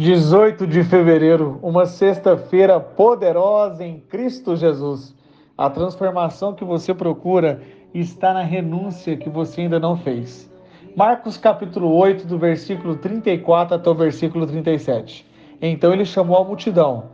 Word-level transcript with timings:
18 0.00 0.66
de 0.66 0.82
fevereiro, 0.82 1.58
uma 1.62 1.84
sexta-feira 1.84 2.80
poderosa 2.80 3.84
em 3.84 4.00
Cristo 4.00 4.56
Jesus. 4.56 5.14
A 5.58 5.68
transformação 5.68 6.54
que 6.54 6.64
você 6.64 6.94
procura 6.94 7.60
está 7.92 8.32
na 8.32 8.42
renúncia 8.42 9.14
que 9.14 9.28
você 9.28 9.60
ainda 9.60 9.78
não 9.78 9.98
fez. 9.98 10.50
Marcos 10.96 11.36
capítulo 11.36 11.94
8, 11.94 12.26
do 12.26 12.38
versículo 12.38 12.96
34 12.96 13.74
até 13.74 13.90
o 13.90 13.94
versículo 13.94 14.46
37. 14.46 15.26
Então 15.60 15.92
ele 15.92 16.06
chamou 16.06 16.38
a 16.38 16.44
multidão 16.44 17.10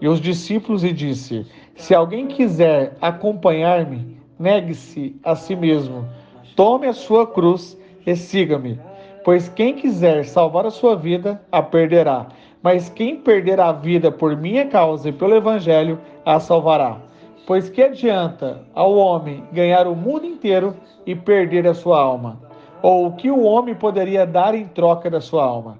e 0.00 0.08
os 0.08 0.18
discípulos 0.18 0.82
e 0.82 0.94
disse: 0.94 1.46
Se 1.76 1.94
alguém 1.94 2.26
quiser 2.26 2.96
acompanhar-me, 3.02 4.16
negue-se 4.38 5.14
a 5.22 5.36
si 5.36 5.54
mesmo, 5.54 6.08
tome 6.56 6.86
a 6.86 6.94
sua 6.94 7.26
cruz 7.26 7.76
e 8.06 8.16
siga-me. 8.16 8.80
Pois 9.24 9.48
quem 9.48 9.74
quiser 9.74 10.24
salvar 10.24 10.64
a 10.66 10.70
sua 10.70 10.96
vida, 10.96 11.40
a 11.52 11.62
perderá. 11.62 12.26
Mas 12.62 12.88
quem 12.88 13.16
perder 13.16 13.60
a 13.60 13.72
vida 13.72 14.10
por 14.10 14.36
minha 14.36 14.66
causa 14.66 15.08
e 15.08 15.12
pelo 15.12 15.34
Evangelho, 15.34 15.98
a 16.24 16.38
salvará. 16.40 16.98
Pois 17.46 17.68
que 17.68 17.82
adianta 17.82 18.62
ao 18.74 18.94
homem 18.94 19.44
ganhar 19.52 19.86
o 19.86 19.96
mundo 19.96 20.26
inteiro 20.26 20.76
e 21.06 21.14
perder 21.14 21.66
a 21.66 21.74
sua 21.74 22.00
alma? 22.00 22.40
Ou 22.82 23.06
o 23.06 23.12
que 23.12 23.30
o 23.30 23.42
homem 23.42 23.74
poderia 23.74 24.26
dar 24.26 24.54
em 24.54 24.66
troca 24.66 25.10
da 25.10 25.20
sua 25.20 25.44
alma? 25.44 25.78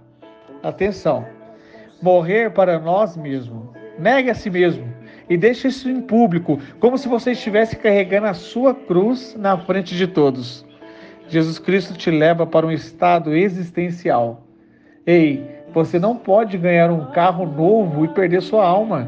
Atenção! 0.63 1.25
Morrer 2.03 2.51
para 2.53 2.79
nós 2.79 3.17
mesmos. 3.17 3.69
Negue 3.99 4.31
a 4.31 4.35
si 4.35 4.51
mesmo 4.51 5.01
e 5.31 5.37
deixe 5.37 5.69
isso 5.69 5.89
em 5.89 6.03
público, 6.03 6.59
como 6.81 6.99
se 6.99 7.09
você 7.09 7.31
estivesse 7.31 7.77
carregando 7.77 8.27
a 8.27 8.35
sua 8.35 8.75
cruz 8.75 9.37
na 9.39 9.57
frente 9.57 9.97
de 9.97 10.09
todos. 10.09 10.67
Jesus 11.31 11.61
Cristo 11.61 11.95
te 11.95 12.11
leva 12.11 12.45
para 12.45 12.67
um 12.67 12.73
estado 12.73 13.33
existencial. 13.37 14.43
Ei, 15.07 15.63
você 15.73 15.97
não 15.97 16.17
pode 16.17 16.59
ganhar 16.59 16.91
um 16.91 17.13
carro 17.13 17.47
novo 17.47 18.05
e 18.05 18.09
perder 18.09 18.43
sua 18.43 18.67
alma. 18.67 19.07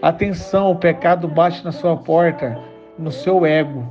Atenção, 0.00 0.70
o 0.70 0.76
pecado 0.76 1.28
bate 1.28 1.62
na 1.62 1.70
sua 1.70 1.98
porta, 1.98 2.58
no 2.98 3.12
seu 3.12 3.44
ego. 3.44 3.84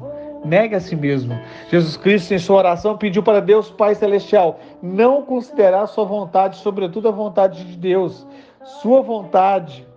Negue 0.44 0.73
a 0.73 0.80
si 0.80 0.95
mesmo. 0.95 1.39
Jesus 1.70 1.95
Cristo, 1.95 2.33
em 2.33 2.39
sua 2.39 2.58
oração, 2.58 2.98
pediu 2.98 3.21
para 3.21 3.39
Deus 3.39 3.70
Pai 3.70 3.94
Celestial 3.94 4.60
não 4.82 5.21
considerar 5.21 5.86
sua 5.86 6.05
vontade, 6.05 6.58
sobretudo 6.58 7.08
a 7.08 7.11
vontade 7.11 7.64
de 7.64 7.77
Deus. 7.77 8.26
Sua 8.82 9.04
vontade 9.04 9.88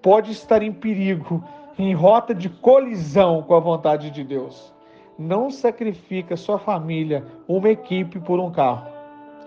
pode 0.00 0.30
estar 0.30 0.62
em 0.62 0.70
perigo, 0.70 1.42
em 1.76 1.92
rota 1.94 2.32
de 2.32 2.48
colisão 2.48 3.42
com 3.42 3.56
a 3.56 3.60
vontade 3.60 4.08
de 4.10 4.22
Deus 4.22 4.72
não 5.20 5.50
sacrifica 5.50 6.34
sua 6.34 6.58
família, 6.58 7.22
uma 7.46 7.68
equipe 7.68 8.18
por 8.18 8.40
um 8.40 8.50
carro. 8.50 8.86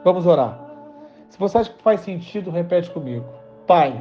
Vamos 0.04 0.28
orar. 0.28 0.60
Se 1.30 1.40
você 1.40 1.58
acha 1.58 1.74
que 1.74 1.82
faz 1.82 2.02
sentido, 2.02 2.52
repete 2.52 2.92
comigo. 2.92 3.26
Pai, 3.66 4.00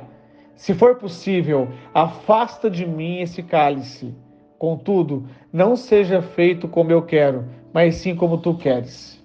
se 0.54 0.74
for 0.74 0.96
possível, 0.96 1.66
afasta 1.94 2.68
de 2.68 2.86
mim 2.86 3.20
esse 3.20 3.42
cálice. 3.42 4.14
Contudo, 4.58 5.24
não 5.50 5.74
seja 5.74 6.20
feito 6.20 6.68
como 6.68 6.92
eu 6.92 7.00
quero, 7.00 7.46
mas 7.72 7.94
sim 7.96 8.14
como 8.14 8.36
tu 8.36 8.54
queres. 8.54 9.18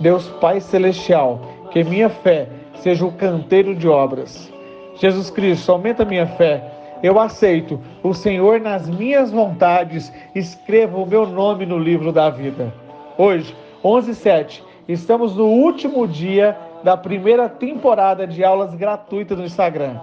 Deus 0.00 0.28
Pai 0.40 0.60
Celestial, 0.60 1.40
que 1.70 1.84
minha 1.84 2.08
fé 2.08 2.48
seja 2.74 3.06
o 3.06 3.12
canteiro 3.12 3.72
de 3.72 3.86
obras. 3.86 4.52
Jesus 4.96 5.30
Cristo, 5.30 5.70
aumenta 5.70 6.04
minha 6.04 6.26
fé 6.26 6.75
eu 7.02 7.20
aceito 7.20 7.78
o 8.02 8.14
Senhor 8.14 8.58
nas 8.60 8.88
minhas 8.88 9.30
vontades, 9.30 10.10
escreva 10.34 10.96
o 10.98 11.06
meu 11.06 11.26
nome 11.26 11.66
no 11.66 11.78
livro 11.78 12.10
da 12.12 12.30
vida. 12.30 12.72
Hoje, 13.18 13.54
11:07, 13.82 14.62
estamos 14.88 15.36
no 15.36 15.46
último 15.46 16.06
dia 16.06 16.56
da 16.82 16.96
primeira 16.96 17.48
temporada 17.48 18.26
de 18.26 18.44
aulas 18.44 18.74
gratuitas 18.74 19.38
no 19.38 19.44
Instagram. 19.44 19.98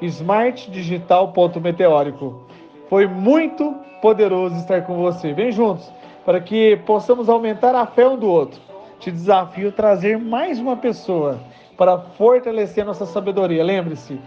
smartdigital.meteórico. 0.00 2.42
Foi 2.88 3.06
muito 3.06 3.74
poderoso 4.00 4.56
estar 4.56 4.82
com 4.82 4.96
você. 4.96 5.32
Vem 5.32 5.52
juntos 5.52 5.92
para 6.24 6.40
que 6.40 6.76
possamos 6.84 7.28
aumentar 7.28 7.74
a 7.74 7.86
fé 7.86 8.08
um 8.08 8.16
do 8.16 8.28
outro. 8.28 8.60
Te 8.98 9.10
desafio 9.10 9.68
a 9.68 9.72
trazer 9.72 10.18
mais 10.18 10.58
uma 10.58 10.76
pessoa 10.76 11.40
para 11.76 11.98
fortalecer 11.98 12.84
nossa 12.84 13.06
sabedoria. 13.06 13.64
Lembre-se, 13.64 14.20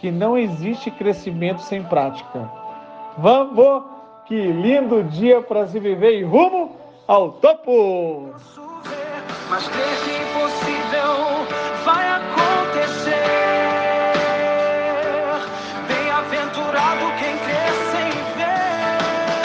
que 0.00 0.10
não 0.10 0.36
existe 0.36 0.90
crescimento 0.90 1.60
sem 1.62 1.82
prática. 1.82 2.50
Vamos! 3.18 3.84
Que 4.26 4.34
lindo 4.34 5.04
dia 5.04 5.42
para 5.42 5.66
se 5.66 5.78
viver 5.78 6.18
e 6.18 6.22
rumo 6.22 6.76
ao 7.06 7.32
topo! 7.32 8.32
Mas 9.50 9.68